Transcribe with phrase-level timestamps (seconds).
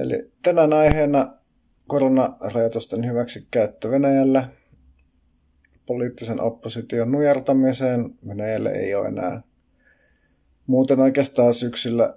[0.00, 1.34] Eli tänään aiheena
[1.86, 4.48] koronarajoitusten hyväksikäyttö Venäjällä.
[5.86, 9.42] Poliittisen opposition nujertamiseen Venäjälle ei ole enää
[10.66, 12.14] muuten oikeastaan syksyllä,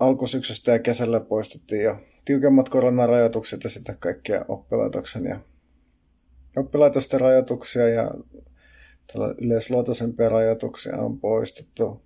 [0.00, 5.40] alkusyksystä ja kesällä poistettiin jo tiukemmat koronarajoitukset ja sitten kaikkia oppilaitoksen ja
[6.56, 8.10] oppilaitosten rajoituksia ja
[9.38, 12.02] yleisluotoisempia rajoituksia on poistettu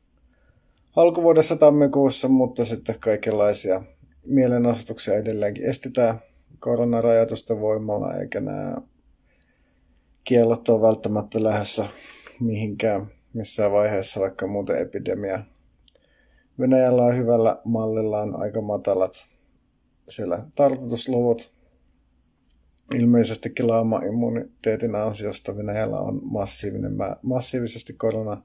[0.96, 3.82] alkuvuodessa tammikuussa, mutta sitten kaikenlaisia
[4.26, 6.20] mielenosoituksia edelleenkin estetään
[6.58, 8.76] koronarajoitusten voimalla, eikä nämä
[10.24, 11.86] kiellot ole välttämättä lähdössä
[12.40, 15.44] mihinkään missään vaiheessa, vaikka muuten epidemia.
[16.58, 19.12] Venäjällä on hyvällä mallillaan aika matalat
[20.08, 21.54] siellä tartutusluvut.
[22.94, 28.42] Ilmeisesti laama-immuniteetin ansiosta Venäjällä on massiivinen, massiivisesti korona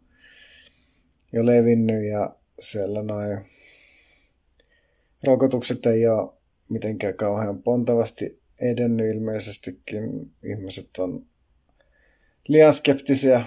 [1.33, 3.39] jo levinnyt ja siellä noin
[5.23, 6.33] rokotukset ei ole
[6.69, 10.31] mitenkään kauhean pontavasti edennyt ilmeisestikin.
[10.43, 11.25] Ihmiset on
[12.47, 13.45] liian skeptisiä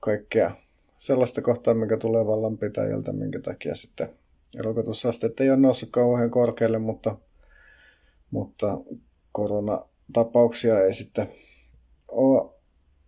[0.00, 0.50] kaikkea
[0.96, 4.08] sellaista kohtaa, mikä tulee vallanpitäjältä, minkä takia sitten
[4.58, 7.18] rokotusasteet ei ole noussut kauhean korkealle, mutta,
[8.30, 8.78] mutta
[9.32, 11.28] koronatapauksia ei sitten
[12.08, 12.50] ole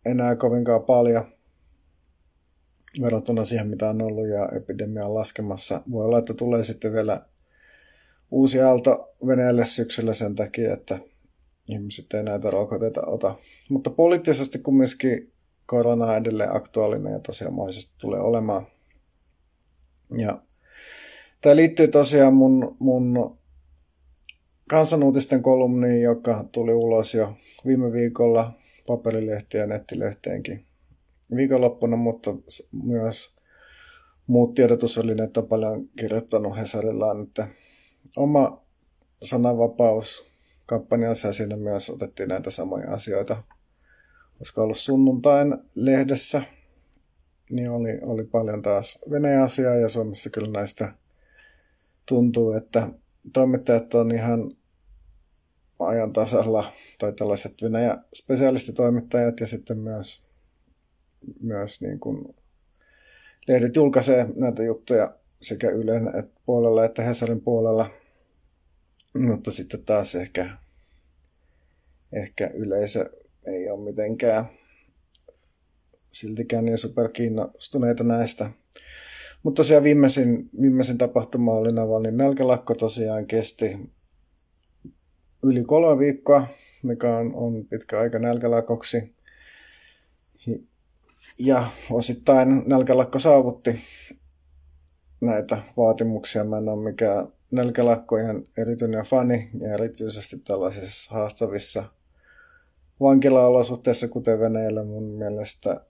[0.06, 1.24] enää kovinkaan paljon
[3.02, 5.83] verrattuna siihen, mitä on ollut ja epidemia on laskemassa.
[5.91, 7.20] Voi olla, että tulee sitten vielä
[8.31, 10.98] uusi aalto Venäjälle syksyllä sen takia, että
[11.69, 13.34] ihmiset ei näitä rokotteita ota.
[13.69, 15.33] Mutta poliittisesti kumminkin
[15.67, 18.67] korona on edelleen aktuaalinen ja tosiaan mahdollisesti tulee olemaan.
[20.19, 20.42] Ja
[21.41, 23.39] tämä liittyy tosiaan mun, mun
[24.69, 27.36] kansanuutisten kolumniin, joka tuli ulos jo
[27.67, 28.53] viime viikolla
[28.86, 30.64] paperilehti ja nettilehteenkin
[31.36, 32.31] viikonloppuna, mutta
[32.83, 33.34] myös
[34.27, 37.48] muut tiedotusvälineet on paljon kirjoittanut Hesarillaan, että
[38.16, 38.62] oma
[39.22, 40.30] sananvapaus
[40.66, 43.36] kampanjansa ja siinä myös otettiin näitä samoja asioita.
[44.36, 46.42] Olisiko ollut sunnuntain lehdessä,
[47.51, 50.92] niin oli, oli paljon taas Venäjä-asiaa ja Suomessa kyllä näistä
[52.07, 52.89] tuntuu, että
[53.33, 54.57] toimittajat on ihan
[55.79, 60.24] ajan tasalla, tai tällaiset Venäjä-spesialistitoimittajat ja sitten myös,
[61.40, 62.34] myös niin kuin
[63.48, 66.11] lehdet julkaisee näitä juttuja sekä Ylen
[66.46, 67.90] puolella että Hesarin puolella.
[69.18, 70.50] Mutta sitten taas ehkä,
[72.12, 73.10] ehkä yleisö
[73.46, 74.44] ei ole mitenkään
[76.12, 78.50] siltikään niin superkiinnostuneita näistä.
[79.42, 83.78] Mutta tosiaan viimeisin, viimeisin tapahtuma oli Navalnin nälkälakko tosiaan kesti
[85.42, 86.46] yli kolme viikkoa,
[86.82, 89.14] mikä on, on pitkä aika nälkälakoksi.
[91.38, 93.80] Ja osittain nälkälakko saavutti
[95.20, 96.44] näitä vaatimuksia.
[96.44, 101.84] Mä en ole mikään nälkälakkojen erityinen fani ja erityisesti tällaisissa haastavissa
[103.00, 105.80] vankilaolosuhteissa, kuten Venäjällä mun mielestä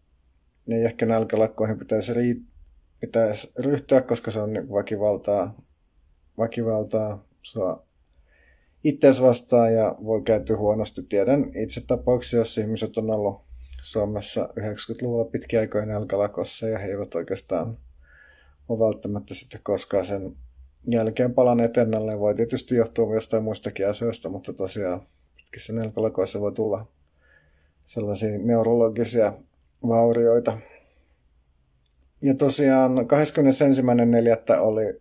[0.69, 2.45] ei ehkä nälkälakkoihin pitäisi, rii-
[3.01, 5.63] pitäisi ryhtyä, koska se on niin väkivaltaa,
[6.39, 7.87] väkivaltaa sua
[8.85, 11.03] itseäsi vastaan ja voi käyttää huonosti.
[11.03, 13.41] Tiedän itse tapauksia, joissa ihmiset on ollut
[13.83, 17.79] Suomessa 90-luvulla pitkiä aikoja nälkälakossa ja he eivät oikeastaan
[18.69, 20.37] ole välttämättä sitten koskaan sen
[20.87, 22.21] jälkeen palanneet ennalleen.
[22.21, 25.01] Voi tietysti johtua jostain muistakin asioista, mutta tosiaan
[25.37, 26.87] pitkissä nälkälakoissa voi tulla
[27.87, 29.33] sellaisia neurologisia
[29.89, 30.59] vaurioita.
[32.23, 34.61] Ja tosiaan 21.4.
[34.61, 35.01] oli,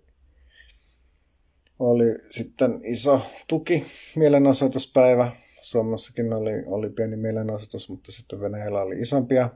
[1.80, 3.86] oli sitten iso tuki
[4.16, 5.32] mielenosoituspäivä.
[5.62, 9.50] Suomessakin oli, oli pieni mielenosoitus, mutta sitten Venäjällä oli isompia.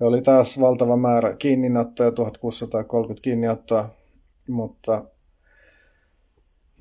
[0.00, 3.94] Ja oli taas valtava määrä kiinninottoja, 1630 kiinniottoa,
[4.48, 5.04] mutta,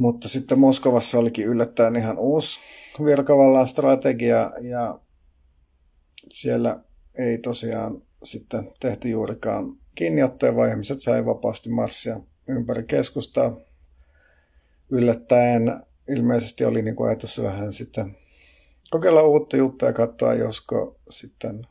[0.01, 2.59] mutta sitten Moskovassa olikin yllättäen ihan uusi
[3.05, 4.99] virkavallan strategia ja
[6.29, 6.79] siellä
[7.17, 13.57] ei tosiaan sitten tehty juurikaan kiinniottoja, vaan ihmiset sai vapaasti marssia ympäri keskustaa.
[14.89, 18.17] Yllättäen ilmeisesti oli niin kuin ajatus vähän sitten
[18.89, 21.67] kokeilla uutta juttua ja katsoa, josko sitten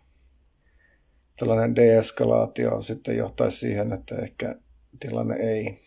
[1.38, 4.56] tällainen deeskalaatio sitten johtaisi siihen, että ehkä
[5.00, 5.80] tilanne ei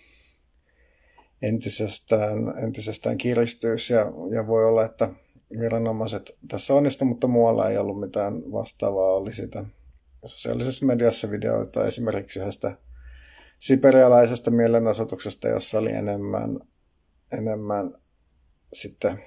[1.44, 5.10] entisestään, entisestään kiristyisi ja, ja voi olla, että
[5.60, 9.12] viranomaiset tässä onnistu, mutta muualla ei ollut mitään vastaavaa.
[9.12, 9.66] Oli sitä
[10.25, 12.78] sosiaalisessa mediassa videoita esimerkiksi yhdestä
[13.60, 16.60] siperialaisesta mielenosoituksesta, jossa oli enemmän,
[17.31, 17.94] enemmän
[18.74, 19.24] sitten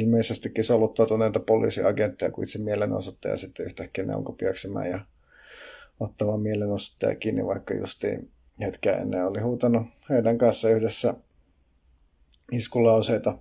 [0.00, 5.00] ilmeisestikin soluttautuneita poliisiagentteja kuin itse mielenosoittaja sitten yhtäkkiä ne alkoi pieksemään ja
[6.00, 8.30] ottamaan mielenosoittaja kiinni, vaikka justiin
[8.60, 11.14] hetkeä ennen oli huutanut heidän kanssa yhdessä
[12.52, 13.38] iskulauseita.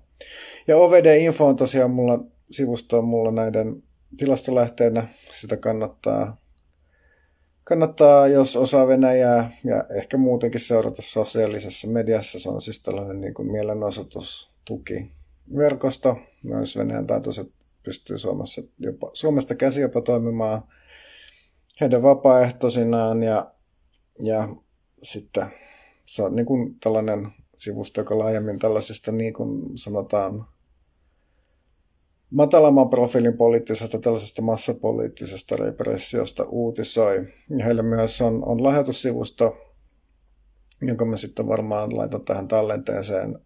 [0.67, 2.19] Ja OVD-info on tosiaan mulla
[2.51, 3.83] sivusto on mulla näiden
[4.17, 5.07] tilastolähteenä.
[5.31, 6.41] Sitä kannattaa,
[7.63, 12.39] kannattaa, jos osaa Venäjää ja ehkä muutenkin seurata sosiaalisessa mediassa.
[12.39, 15.11] Se on siis tällainen niin kuin mielenosoitustuki
[15.55, 16.17] verkosto.
[16.43, 17.51] Myös Venäjän taitoiset
[17.83, 20.63] pystyy Suomessa jopa, Suomesta käsi jopa toimimaan
[21.81, 23.51] heidän vapaaehtoisinaan ja,
[24.19, 24.49] ja
[25.03, 25.45] sitten
[26.05, 27.31] se on niin kuin tällainen
[27.63, 30.45] sivusto, joka laajemmin tällaisista niin kuin sanotaan
[32.29, 37.27] matalamman profiilin poliittisesta tällaisesta massapoliittisesta repressiosta uutisoi.
[37.57, 39.57] Ja heillä myös on, on lahjoitussivusto,
[40.81, 43.39] jonka mä sitten varmaan laitan tähän tallenteeseen,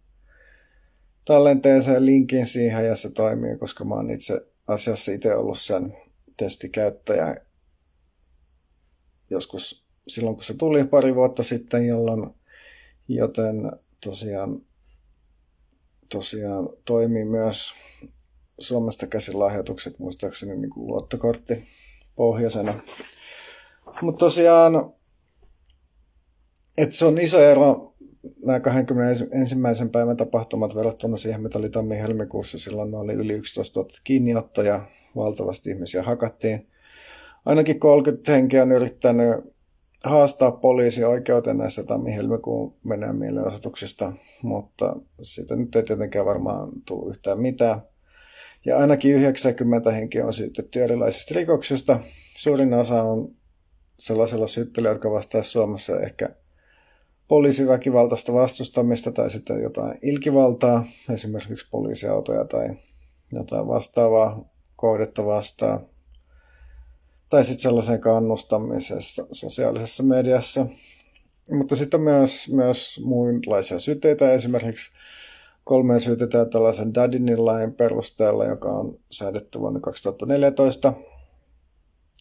[1.24, 5.96] tallenteeseen linkin siihen ja se toimii, koska mä oon itse asiassa itse ollut sen
[6.36, 7.36] testikäyttäjä
[9.30, 12.30] joskus silloin, kun se tuli pari vuotta sitten, jolloin,
[13.08, 13.72] joten
[14.04, 14.60] tosiaan,
[16.08, 17.74] tosiaan toimii myös
[18.58, 21.64] Suomesta käsin lahjoitukset muistaakseni niin kuin luottokortti
[22.16, 22.74] pohjaisena.
[24.00, 24.92] Mutta tosiaan,
[26.78, 27.94] että se on iso ero
[28.44, 29.56] nämä 21.
[29.92, 32.58] päivän tapahtumat verrattuna siihen, mitä oli tammi-helmikuussa.
[32.58, 36.68] Silloin oli yli 11 000 kiinniottoja, valtavasti ihmisiä hakattiin.
[37.44, 39.57] Ainakin 30 henkeä on yrittänyt
[40.04, 44.12] haastaa poliisi oikeuteen näistä tammi-helmikuun Venäjän mielenosoituksista,
[44.42, 47.80] mutta siitä nyt ei tietenkään varmaan tule yhtään mitään.
[48.66, 52.00] Ja ainakin 90 henkeä on syytetty erilaisista rikoksista.
[52.36, 53.28] Suurin osa on
[53.98, 56.28] sellaisella syyttelyä, jotka vastaa Suomessa ehkä
[57.28, 62.68] poliisiväkivaltaista vastustamista tai sitten jotain ilkivaltaa, esimerkiksi poliisiautoja tai
[63.32, 64.44] jotain vastaavaa
[64.76, 65.86] kohdetta vastaan
[67.28, 70.66] tai sitten sellaisen kannustamisessa sosiaalisessa mediassa.
[71.50, 74.90] Mutta sitten myös, myös muunlaisia syytteitä, esimerkiksi
[75.64, 80.92] kolme syytetään tällaisen Dadinin lain perusteella, joka on säädetty vuonna 2014.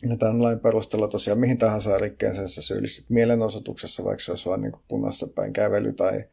[0.09, 4.61] Ja tämän lain perusteella tosiaan mihin tahansa rikkeeseen sä syyllistyt mielenosoituksessa, vaikka se olisi vain
[4.61, 6.23] niin punaista päin kävely tai,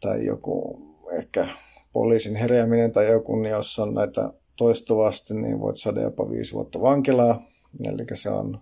[0.00, 0.78] tai joku
[1.12, 1.48] ehkä
[1.92, 6.80] poliisin herääminen tai joku, niin jos on näitä toistuvasti, niin voit saada jopa viisi vuotta
[6.80, 7.53] vankilaa.
[7.84, 8.60] Eli se on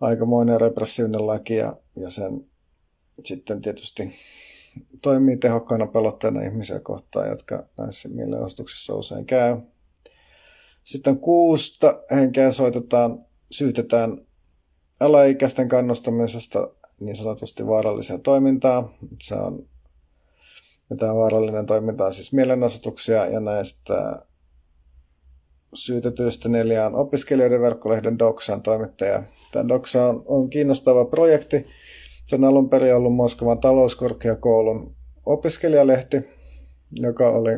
[0.00, 2.46] aikamoinen repressiivinen laki ja, ja sen
[3.24, 4.14] sitten tietysti
[5.02, 9.56] toimii tehokkaana pelotteena ihmisiä kohtaan, jotka näissä mielenostuksissa usein käy.
[10.84, 14.26] Sitten kuusta henkeä soitetaan, syytetään
[15.00, 16.68] alaikäisten kannustamisesta
[17.00, 18.90] niin sanotusti vaaralliseen toimintaan.
[19.22, 19.66] Se on,
[20.98, 24.26] tämä vaarallinen toiminta on siis mielenosoituksia ja näistä
[25.74, 29.22] syytetyistä neljään opiskelijoiden verkkolehden Doksan toimittaja.
[29.52, 31.66] Tämä Doksa on, on kiinnostava projekti.
[32.26, 34.94] Se on alun perin ollut Moskovan talouskorkeakoulun
[35.26, 36.16] opiskelijalehti,
[36.92, 37.52] joka oli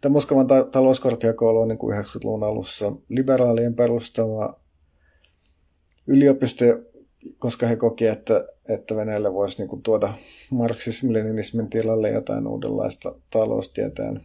[0.00, 4.54] Tämä Moskovan ta- talouskorkeakoulu on niin kuin 90-luvun alussa liberaalien perustama
[6.06, 6.64] yliopisto,
[7.38, 10.14] koska he koki, että, että Venäjällä voisi niin kuin tuoda
[10.50, 14.20] marksismin tilalle jotain uudenlaista taloustieteen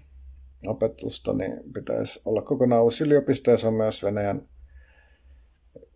[0.68, 4.48] opetusta, niin pitäisi olla kokonaan uusi yliopisto, ja se on myös Venäjän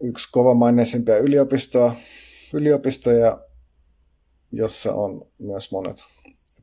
[0.02, 1.96] yksi kovamaineisimpia yliopistoa,
[2.54, 3.40] yliopistoja,
[4.52, 5.98] jossa on myös monet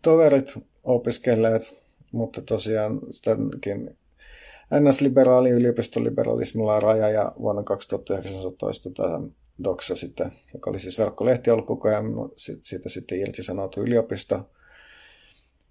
[0.02, 3.98] toverit opiskelleet, mutta tosiaan sitäkin
[4.74, 9.20] NS-liberaali yliopistoliberalismilla on raja ja vuonna 2019 tämä
[9.64, 12.04] Doxa sitten, joka oli siis verkkolehti ollut koko ajan,
[12.36, 14.50] siitä sitten irtisanoutui yliopisto,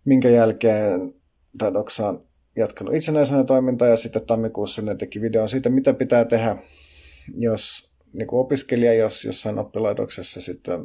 [0.06, 1.14] minkä jälkeen
[1.58, 2.27] tämä Doxa on
[2.58, 6.58] jatkanut itsenäisenä toimintaa ja sitten tammikuussa ne teki videon siitä, mitä pitää tehdä,
[7.38, 10.82] jos niin kuin opiskelija, jos jossain oppilaitoksessa sitten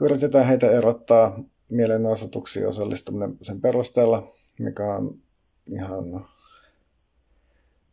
[0.00, 5.18] yritetään heitä erottaa mielenosoituksiin osallistuminen sen perusteella, mikä on
[5.72, 6.26] ihan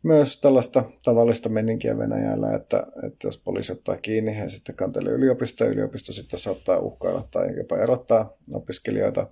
[0.02, 5.66] myös tällaista tavallista meninkiä Venäjällä, että, että jos poliisi ottaa kiinni, he sitten kantelee yliopistoa,
[5.66, 9.26] yliopisto sitten saattaa uhkailla tai jopa erottaa opiskelijoita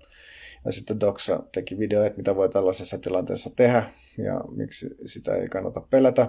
[0.64, 5.80] ja sitten Doxa teki videoita, mitä voi tällaisessa tilanteessa tehdä ja miksi sitä ei kannata
[5.80, 6.28] pelätä.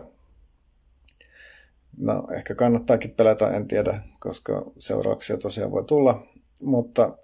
[1.98, 6.28] No, ehkä kannattaakin pelätä, en tiedä, koska seurauksia tosiaan voi tulla.
[6.62, 7.18] Mutta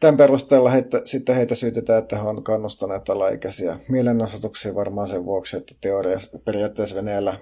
[0.00, 5.56] tämän perusteella heitä, sitten heitä syytetään, että he on kannustaneet alaikäisiä mielenosoituksia varmaan sen vuoksi,
[5.56, 7.40] että teoriassa periaatteessa Venäjällä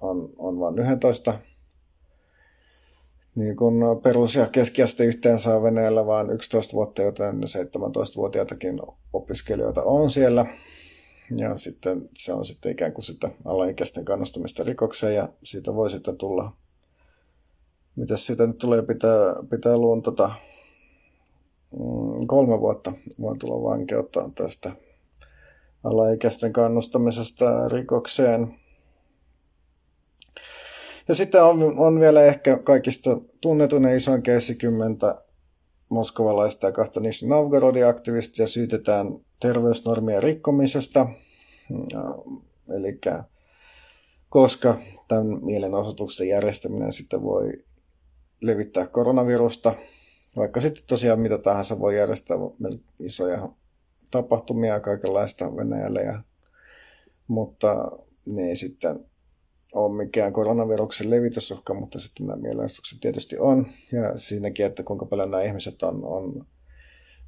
[0.00, 1.38] on, on vain 11
[3.34, 8.80] niin kun perus- ja keskiaste yhteen saa Venäjällä vain 11 vuotta, joten 17-vuotiaitakin
[9.12, 10.46] opiskelijoita on siellä.
[11.36, 16.16] Ja sitten se on sitten ikään kuin sitä alaikäisten kannustamista rikokseen ja siitä voi sitten
[16.16, 16.52] tulla,
[17.96, 20.30] mitä siitä nyt tulee pitää, pitää luontata,
[21.72, 24.72] mm, kolme vuotta voi tulla vankeutta tästä
[25.84, 28.54] alaikäisten kannustamisesta rikokseen.
[31.08, 35.22] Ja sitten on, on vielä ehkä kaikista tunnetun ja isoin keissi kymmentä
[35.88, 39.06] moskovalaista ja kahta Nizhny Novgorodin aktivistia syytetään
[39.40, 41.06] terveysnormien rikkomisesta.
[42.76, 43.00] Eli
[44.28, 47.64] koska tämän mielenosoituksen järjestäminen sitten voi
[48.42, 49.74] levittää koronavirusta,
[50.36, 52.36] vaikka sitten tosiaan mitä tahansa voi järjestää
[52.98, 53.48] isoja
[54.10, 56.22] tapahtumia kaikenlaista Venäjällä, ja,
[57.28, 57.92] mutta
[58.32, 59.06] ne ei sitten
[59.74, 63.66] ole mikään koronaviruksen levitysuhka, mutta sitten nämä mielenosoitukset tietysti on.
[63.92, 66.46] Ja siinäkin, että kuinka paljon nämä ihmiset on, on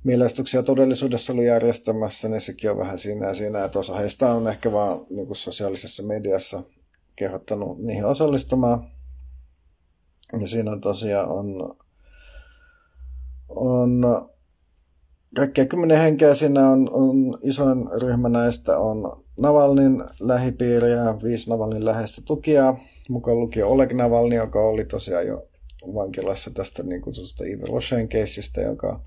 [0.05, 4.49] mielenosoituksia todellisuudessa ollut järjestämässä, niin sekin on vähän siinä ja siinä, että osa heistä on
[4.49, 6.63] ehkä vaan niin kuin sosiaalisessa mediassa
[7.17, 8.91] kehottanut niihin osallistumaan.
[10.41, 11.77] Ja siinä on tosiaan on,
[13.49, 14.05] on
[15.37, 21.85] kaikkea kymmenen henkeä siinä on, on isoin ryhmä näistä on Navalnin lähipiiri ja viisi Navalnin
[21.85, 22.79] läheistä tukijaa,
[23.09, 25.49] mukaan lukien Oleg Navalni, joka oli tosiaan jo
[25.95, 29.01] vankilassa tästä niin kutsutusta Yves Rochen keissistä, joka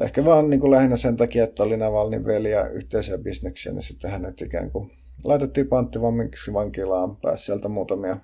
[0.00, 3.82] ehkä vaan niin kuin lähinnä sen takia, että oli Navalnin veli ja yhteisiä bisneksiä, niin
[3.82, 4.92] sitten hänet ikään kuin
[5.24, 8.16] laitettiin panttivammiksi vankilaan, pääsi sieltä muutamia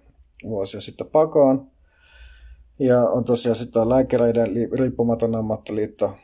[0.44, 1.70] vuosia sitten pakoon.
[2.78, 6.16] Ja on tosiaan sitten lääkäreiden riippumaton ammattiliitto,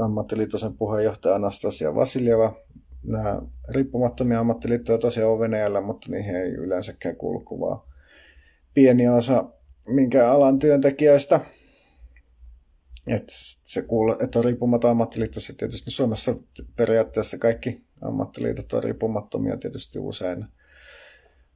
[0.00, 2.56] ammattiliittoisen puheenjohtaja Anastasia Vasiljeva.
[3.04, 7.88] Nämä riippumattomia ammattiliittoja tosiaan on Venäjällä, mutta niihin ei yleensäkään kuulu kuvaa
[8.74, 9.44] pieni osa
[9.86, 11.40] minkä alan työntekijöistä.
[13.06, 13.24] Et
[13.62, 16.34] se kuule, että on riippumaton ammattiliitto, se tietysti Suomessa
[16.76, 20.44] periaatteessa kaikki ammattiliitot on riippumattomia tietysti usein.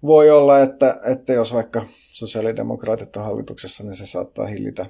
[0.03, 4.87] Voi olla, että, että jos vaikka sosiaalidemokraatit on hallituksessa, niin se saattaa hillitä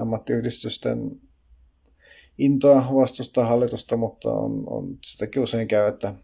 [0.00, 1.20] ammattiyhdistysten
[2.38, 6.14] intoa vastustaa hallitusta, mutta on, on sitäkin usein käy, että,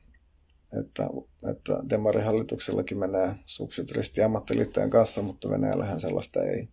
[0.81, 1.09] että,
[1.51, 6.69] että demarihallituksellakin menee sukset risti ammattiliittojen kanssa, mutta Venäjällähän sellaista ei,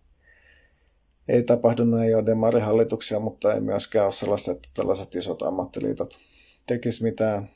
[1.28, 1.96] ei tapahdu.
[1.96, 6.20] Ei ole demarihallituksia, mutta ei myöskään ole sellaista, että tällaiset isot ammattiliitot
[6.68, 7.50] tekisi mitään,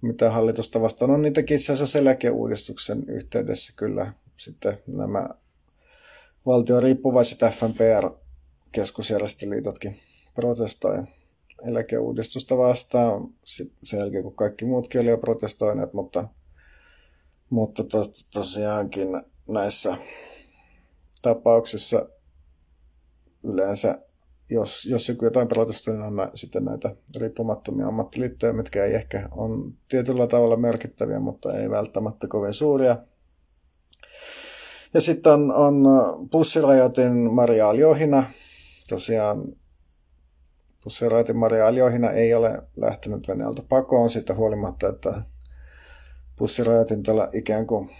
[0.00, 1.10] mitään hallitusta vastaan.
[1.10, 5.28] On niitäkin itse asiassa eläkeuudistuksen yhteydessä kyllä sitten nämä
[6.46, 10.00] valtion riippuvaiset FNPR-keskusjärjestöliitotkin
[10.34, 11.02] protestoi
[11.66, 13.28] eläkeuudistusta vastaan
[13.82, 16.28] sen jälkeen, kun kaikki muutkin oli jo protestoineet, mutta,
[17.50, 19.08] mutta tos, tosiaankin
[19.48, 19.96] näissä
[21.22, 22.08] tapauksissa
[23.44, 23.98] yleensä,
[24.50, 29.74] jos, jos joku jotain protestoi, niin on sitten näitä riippumattomia ammattiliittoja, mitkä ei ehkä on
[29.88, 32.96] tietyllä tavalla merkittäviä, mutta ei välttämättä kovin suuria.
[34.94, 35.74] Ja sitten on, on
[36.30, 38.30] pussirajoitin Maria Aljohina,
[38.88, 39.59] tosiaan
[40.84, 45.22] Pussiraitin Maria Aljohina ei ole lähtenyt Venäjältä pakoon siitä huolimatta, että
[46.36, 47.90] pussiraitin tällä ikään kuin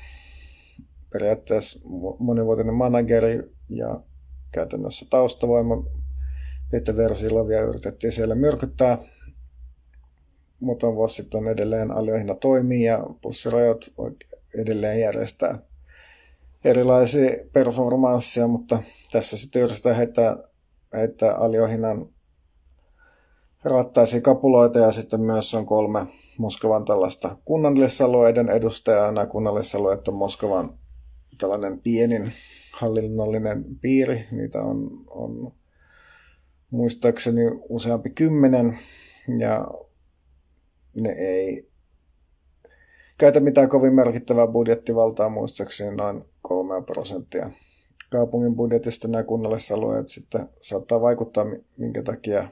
[1.13, 4.01] periaatteessa monivuotinen manageri ja
[4.53, 5.85] käytännössä taustavoima
[6.71, 8.99] Peter Versilovia yritettiin siellä myrkyttää.
[10.61, 13.81] Muutama vuosi sitten edelleen Aljohina toimii ja pussirajat
[14.55, 15.59] edelleen järjestää
[16.65, 18.83] erilaisia performansseja, mutta
[19.13, 20.37] tässä sitten yritetään heittää,
[20.93, 22.09] heittää Aljohinan
[23.65, 26.07] rattaisi kapuloita ja sitten myös on kolme
[26.39, 29.13] Moskovan tällaista kunnallisalueiden edustajaa.
[29.13, 30.79] Nämä kunnallisalueet on Moskovan
[31.39, 32.33] tällainen pienin
[32.73, 34.27] hallinnollinen piiri.
[34.31, 35.53] Niitä on, on
[36.71, 38.79] muistaakseni useampi kymmenen
[39.39, 39.69] ja
[41.01, 41.71] ne ei
[43.19, 47.51] käytä mitään kovin merkittävää budjettivaltaa muistaakseni noin kolmea prosenttia
[48.11, 52.49] kaupungin budjetista nämä kunnallisalueet sitten saattaa vaikuttaa, minkä takia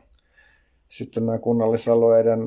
[0.88, 2.40] sitten nämä kunnallisalueiden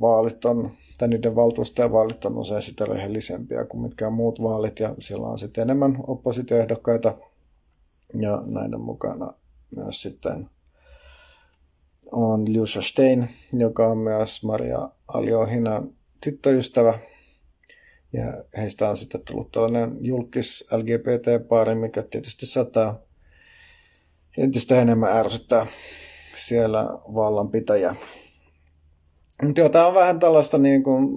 [0.00, 5.26] vaalit on, tai niiden valtuustajavaalit on usein sitä rehellisempiä kuin mitkään muut vaalit, ja siellä
[5.26, 7.18] on sitten enemmän oppositioehdokkaita,
[8.20, 9.34] ja näiden mukana
[9.76, 10.50] myös sitten
[12.12, 16.98] on Ljusha Stein, joka on myös Maria Aljohinan tyttöystävä,
[18.12, 22.98] ja heistä on sitten tullut tällainen julkis LGBT-paari, mikä tietysti saattaa
[24.38, 25.66] entistä enemmän ärsyttää
[26.34, 26.84] siellä
[27.14, 27.94] vallanpitäjä.
[29.42, 31.08] Mutta joo, tämä on vähän tällaista niin kuin,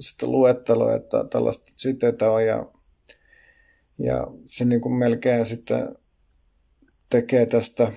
[0.00, 2.66] sitten luettelua, että tällaista syytteitä on ja,
[3.98, 5.96] ja se niin kuin melkein sitten
[7.10, 7.92] tekee tästä,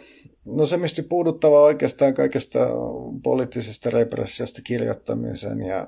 [0.46, 2.60] no se mistä puuduttava oikeastaan kaikesta
[3.24, 5.88] poliittisesta repressiosta kirjoittamisen ja,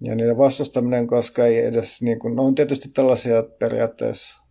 [0.00, 4.44] ja niiden vastustaminen, koska ei edes, niin kuin, no on tietysti tällaisia periaatteessa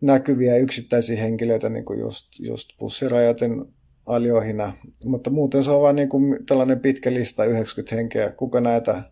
[0.00, 3.74] näkyviä yksittäisiä henkilöitä, niin kuin just, just pussirajatin
[4.06, 4.76] aljohina.
[5.04, 8.32] Mutta muuten se on vain niin kuin tällainen pitkä lista, 90 henkeä.
[8.32, 9.02] Kuka näitä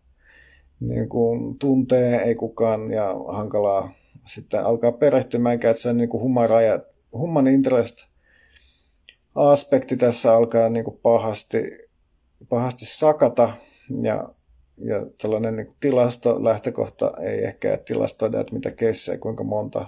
[0.81, 3.93] niin kuin tuntee, ei kukaan, ja hankalaa
[4.27, 6.49] sitten alkaa perehtymään, että se niin kuin human,
[7.13, 8.11] human interest
[9.35, 11.59] aspekti tässä alkaa niin kuin pahasti,
[12.49, 13.53] pahasti sakata,
[14.03, 14.35] ja,
[14.77, 19.87] ja tällainen niin tilasto lähtökohta ei ehkä tilastoida, että mitä keissejä, kuinka monta.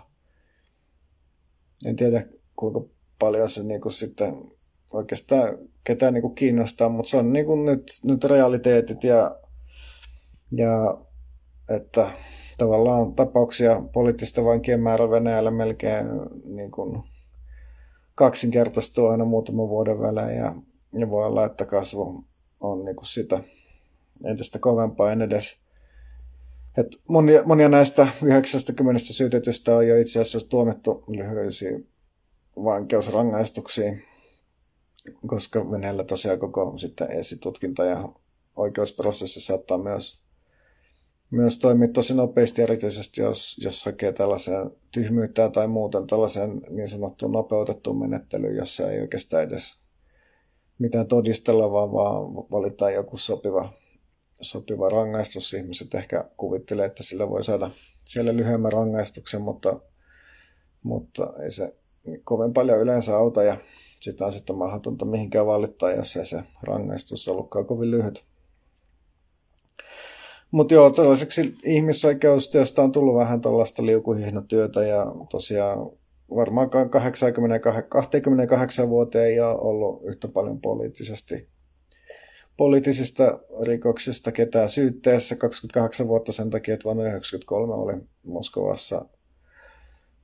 [1.86, 2.80] En tiedä, kuinka
[3.18, 4.52] paljon se niin kuin sitten
[4.92, 9.36] oikeastaan ketään niin kuin kiinnostaa, mutta se on niin kuin nyt, nyt realiteetit ja,
[10.50, 10.98] ja
[11.70, 12.10] että
[12.58, 16.06] tavallaan tapauksia poliittista vankien määrä Venäjällä melkein
[16.44, 17.02] niin kuin
[18.14, 20.54] kaksinkertaistuu aina muutaman vuoden välein ja,
[20.98, 22.24] ja voi olla, että kasvu
[22.60, 23.40] on niin kuin sitä
[24.24, 25.12] entistä kovempaa.
[25.12, 25.62] En edes
[26.78, 31.88] et monia, monia näistä 90 syytetystä on jo itse asiassa tuomittu lyhyisiin
[32.56, 34.04] vankeusrangaistuksiin,
[35.26, 38.08] koska Venäjällä tosiaan koko sitten esitutkinta ja
[38.56, 40.20] oikeusprosessi saattaa myös,
[41.30, 47.32] myös toimia tosi nopeasti, erityisesti jos, jos hakee tällaisen tyhmyyttä tai muuten tällaisen niin sanottuun
[47.32, 49.82] nopeutettuun menettelyyn, jossa ei oikeastaan edes
[50.78, 53.72] mitään todistella, vaan, vaan valitaan joku sopiva,
[54.40, 55.54] sopiva rangaistus.
[55.54, 57.70] Ihmiset ehkä kuvittelee, että sillä voi saada
[58.04, 59.80] siellä lyhyemmän rangaistuksen, mutta,
[60.82, 61.74] mutta ei se
[62.24, 63.56] kovin paljon yleensä auta ja
[64.02, 68.24] sitä on sitten mahdotonta mihinkään valittaa, jos ei se rangaistus ollutkaan kovin lyhyt.
[70.50, 75.90] Mutta joo, tällaiseksi ihmisoikeustyöstä on tullut vähän tällaista liukuhihnatyötä ja tosiaan
[76.34, 81.48] varmaankaan 28 vuoteen ei ole ollut yhtä paljon poliittisesti
[82.56, 89.04] poliittisista rikoksista ketään syytteessä 28 vuotta sen takia, että vuonna 1993 oli Moskovassa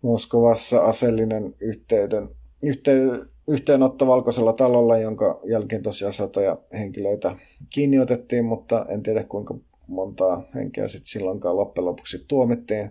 [0.03, 2.29] Moskovassa aseellinen yhteyden,
[2.63, 7.37] yhtey, yhteenotto valkoisella talolla, jonka jälkeen tosiaan satoja henkilöitä
[7.71, 9.55] kiinni otettiin, mutta en tiedä kuinka
[9.87, 12.90] montaa henkeä sitten silloinkaan loppujen lopuksi tuomittiin.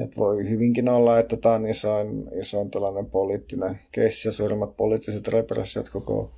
[0.00, 5.28] Et voi hyvinkin olla, että tämä on isoin, isoin tällainen poliittinen keissi ja suurimmat poliittiset
[5.28, 6.30] repressiot koko,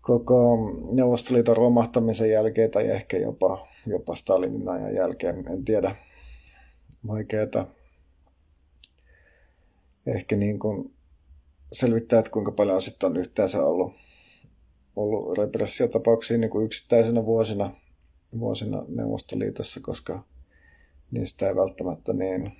[0.00, 0.58] koko
[0.92, 5.44] Neuvostoliiton romahtamisen jälkeen tai ehkä jopa, jopa Stalinin ajan jälkeen.
[5.52, 5.96] En tiedä.
[7.08, 7.66] Vaikeaa
[10.06, 10.94] ehkä niin kuin
[11.72, 13.92] selvittää, että kuinka paljon sitten on yhteensä ollut,
[14.96, 17.74] ollut repressiotapauksia niin kuin yksittäisenä vuosina,
[18.38, 20.24] vuosina Neuvostoliitossa, koska
[21.10, 22.52] niistä ei välttämättä niin,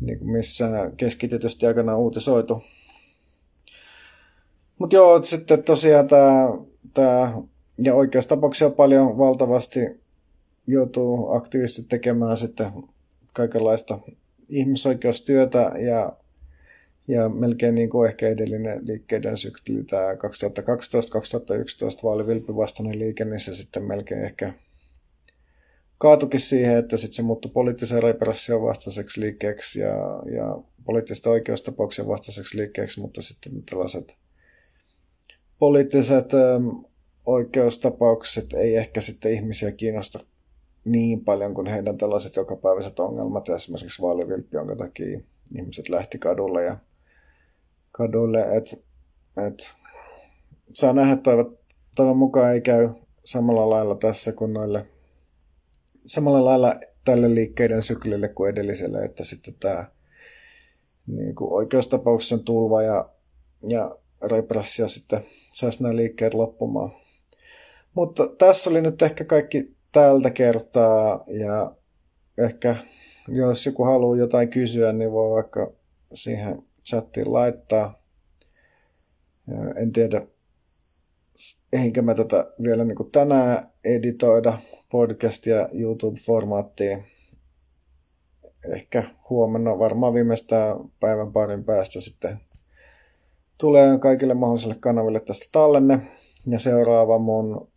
[0.00, 2.62] niin kuin missään keskitetysti aikana uutisoitu.
[4.78, 6.48] Mutta joo, sitten tosiaan tämä,
[6.94, 7.42] tämä
[7.78, 9.80] ja oikeustapauksia paljon valtavasti
[10.66, 12.72] joutuu aktiivisesti tekemään sitten
[13.32, 13.98] kaikenlaista
[14.48, 16.12] ihmisoikeustyötä ja,
[17.08, 20.16] ja melkein niin kuin ehkä edellinen liikkeiden sykli, tämä 2012-2011
[22.02, 24.52] vaalivilppivastainen liike, niin se sitten melkein ehkä
[25.98, 32.58] kaatukin siihen, että sitten se muuttui poliittisen repression vastaiseksi liikkeeksi ja, ja poliittisten oikeustapauksen vastaiseksi
[32.58, 34.14] liikkeeksi, mutta sitten tällaiset
[35.58, 36.68] poliittiset ähm,
[37.26, 40.18] oikeustapaukset ei ehkä sitten ihmisiä kiinnosta
[40.84, 45.20] niin paljon kuin heidän tällaiset jokapäiväiset ongelmat, esimerkiksi vaalivilppi, jonka takia
[45.58, 46.76] ihmiset lähti kadulle ja
[47.96, 48.76] kadulle, että
[49.46, 49.74] et,
[50.72, 51.16] saa nähdä
[51.96, 52.88] toivon, mukaan ei käy
[53.24, 54.86] samalla lailla tässä kuin noille
[56.06, 59.84] samalla lailla tälle liikkeiden syklille kuin edelliselle, että sitten tämä
[61.06, 63.08] niin kuin oikeustapauksen tulva ja,
[63.68, 63.96] ja
[64.30, 66.90] repressio sitten saisi nämä liikkeet loppumaan.
[67.94, 71.74] Mutta tässä oli nyt ehkä kaikki tältä kertaa ja
[72.38, 72.76] ehkä
[73.28, 75.72] jos joku haluaa jotain kysyä, niin voi vaikka
[76.12, 78.02] siihen chattiin laittaa.
[79.76, 80.26] En tiedä,
[81.72, 84.58] eikä mä tätä vielä niin kuin tänään editoida
[84.90, 87.04] podcastia YouTube-formaattiin.
[88.74, 92.40] Ehkä huomenna, varmaan viimeistään päivän parin päästä sitten
[93.58, 96.00] tulee kaikille mahdollisille kanaville tästä tallenne.
[96.46, 97.68] Ja seuraava mun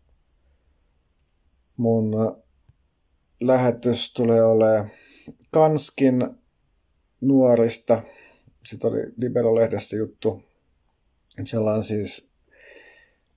[1.78, 2.12] mun
[3.42, 4.92] lähetys tulee olemaan
[5.52, 6.30] Kanskin
[7.22, 8.02] nuorista.
[8.70, 10.44] Sitten oli Libero-lehdessä juttu.
[11.44, 12.32] Siellä on siis,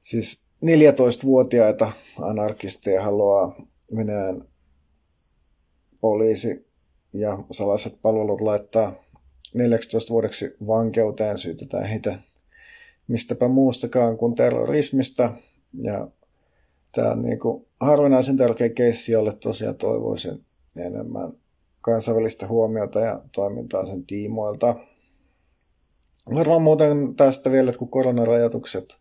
[0.00, 3.66] siis 14-vuotiaita anarkisteja haluaa
[3.96, 4.44] Venäjän
[6.00, 6.66] poliisi
[7.12, 8.94] ja salaiset palvelut laittaa
[9.54, 12.18] 14 vuodeksi vankeuteen, syytetään heitä
[13.08, 15.32] mistäpä muustakaan kuin terrorismista.
[15.74, 16.08] Ja
[16.92, 20.44] tämä on niin kuin harvinaisen tärkeä keissi, jolle tosiaan toivoisin
[20.76, 21.32] enemmän
[21.80, 24.76] kansainvälistä huomiota ja toimintaa sen tiimoilta.
[26.34, 28.98] Varmaan muuten tästä vielä, että kun koronarajoitukset,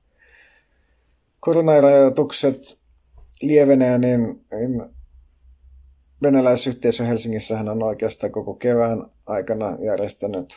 [1.40, 2.82] koronarajoitukset
[3.42, 4.84] lievenee, niin, niin
[6.24, 10.54] venäläisyhteisö Helsingissä on oikeastaan koko kevään aikana järjestänyt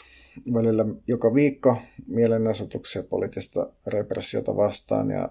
[0.54, 5.28] välillä joka viikko mielenosoituksia poliittista repressiota vastaan ja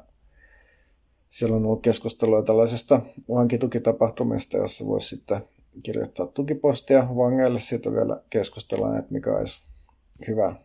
[1.29, 5.41] siellä on ollut keskustelua tällaisesta vankitukitapahtumista, jossa voisi sitten
[5.83, 7.59] kirjoittaa tukipostia vangeille.
[7.59, 9.65] Siitä vielä keskustellaan, että mikä olisi
[10.27, 10.55] hyvä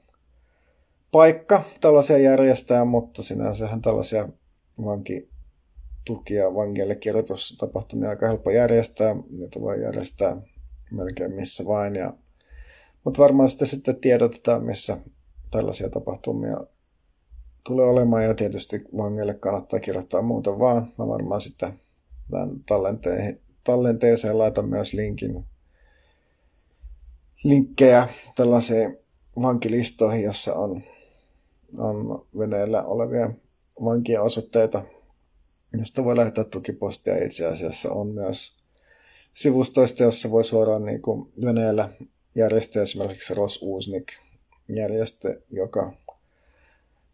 [1.13, 4.29] paikka tällaisia järjestää, mutta sinänsähän tällaisia
[4.85, 9.17] vankitukia vangeille kirjoitustapahtumia aika helppo järjestää.
[9.31, 10.37] Niitä voi järjestää
[10.91, 11.97] melkein missä vain.
[11.97, 12.13] Ja,
[13.05, 14.99] mutta varmaan sitten, sitten tiedotetaan, missä
[15.51, 16.57] tällaisia tapahtumia
[17.65, 20.93] tulee olemaan ja tietysti vangeille kannattaa kirjoittaa muuta vaan.
[20.99, 21.81] Mä varmaan sitten
[22.31, 22.51] tämän
[23.65, 25.45] tallenteeseen laitan myös linkin,
[27.45, 28.99] linkkejä tällaisiin
[29.43, 30.83] vankilistoihin, jossa on,
[31.79, 33.31] on veneellä olevia
[33.85, 34.85] vankien osoitteita,
[35.79, 37.25] josta voi lähettää tukipostia.
[37.25, 38.57] Itse asiassa on myös
[39.35, 41.89] sivustoista, jossa voi suoraan niin kuin veneellä
[42.35, 44.13] järjestää esimerkiksi Ros Uusnik
[44.69, 45.93] järjestö, joka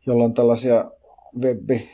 [0.06, 0.90] jolla on tällaisia
[1.42, 1.88] webbi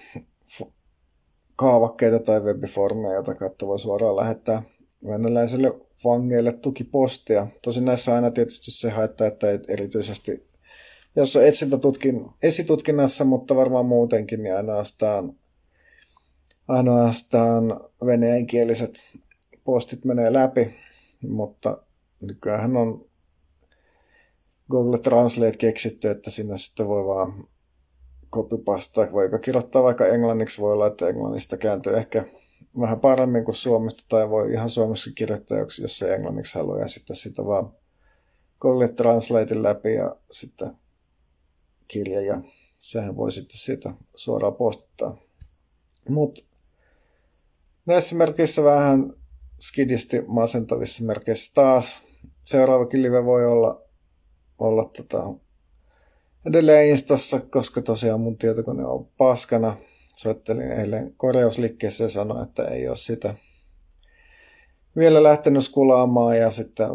[1.56, 4.62] kaavakkeita tai webiformeja, jota kautta voi suoraan lähettää
[5.06, 5.72] venäläisille
[6.04, 7.46] vangeille tukipostia.
[7.62, 10.49] Tosin näissä aina tietysti se haittaa, että erityisesti
[11.16, 15.32] jos on etsintätutkin, esitutkinnassa, mutta varmaan muutenkin, niin ainoastaan,
[16.68, 18.94] ainoastaan venäjänkieliset
[19.64, 20.74] postit menee läpi,
[21.28, 21.78] mutta
[22.20, 23.04] nykyään on
[24.70, 27.44] Google Translate keksitty, että sinne sitten voi vaan
[28.32, 32.24] copypasta, vaikka kirjoittaa vaikka englanniksi, voi olla, että englannista kääntyy ehkä
[32.80, 37.16] vähän paremmin kuin suomesta, tai voi ihan suomeksi kirjoittaa, jos se englanniksi haluaa, ja sitten
[37.16, 37.72] sitä vaan
[38.60, 40.70] Google Translatein läpi ja sitten
[41.90, 42.40] kirja, ja
[42.78, 45.16] sehän voi sitten siitä suoraan postittaa.
[46.08, 46.42] Mutta
[47.86, 49.12] näissä merkeissä vähän
[49.60, 52.02] skidisti masentavissa merkeissä taas.
[52.42, 53.82] Seuraavakin live voi olla,
[54.58, 55.34] olla tota,
[56.46, 59.76] edelleen Instassa, koska tosiaan mun tietokone on paskana.
[60.16, 63.34] Soittelin eilen korjausliikkeessä ja sanoin, että ei ole sitä
[64.96, 66.88] vielä lähtenyt skulaamaan ja sitten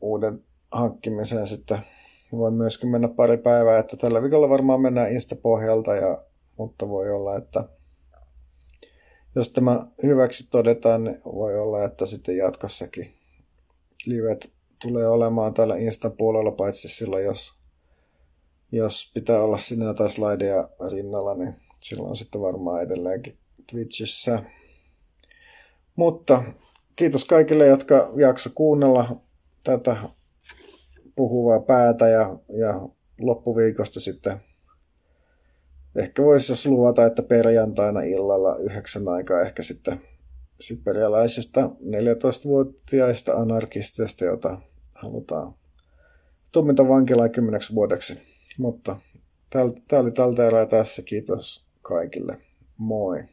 [0.00, 1.78] uuden hankkimiseen sitten
[2.32, 6.24] voi myöskin mennä pari päivää, että tällä viikolla varmaan mennään Insta-pohjalta, ja,
[6.58, 7.64] mutta voi olla, että
[9.34, 13.14] jos tämä hyväksi todetaan, niin voi olla, että sitten jatkossakin
[14.06, 17.56] livet tulee olemaan täällä Insta-puolella, paitsi silloin, jos
[18.72, 23.38] jos pitää olla sinne jotain slideja rinnalla, niin silloin sitten varmaan edelleenkin
[23.70, 24.42] Twitchissä.
[25.96, 26.42] Mutta
[26.96, 29.16] kiitos kaikille, jotka jakso kuunnella
[29.64, 29.96] tätä
[31.16, 32.88] puhuvaa päätä ja, ja
[33.20, 34.40] loppuviikosta sitten
[35.96, 40.00] ehkä voisi jos luvata, että perjantaina illalla yhdeksän aikaa ehkä sitten
[40.60, 44.60] siperialaisista 14-vuotiaista anarkisteista, jota
[44.94, 45.54] halutaan
[46.52, 48.18] tuomita vankilaan kymmeneksi vuodeksi.
[48.58, 48.96] Mutta
[49.50, 49.64] tämä
[50.00, 51.02] oli tältä erää tässä.
[51.02, 52.40] Kiitos kaikille.
[52.76, 53.24] Moi.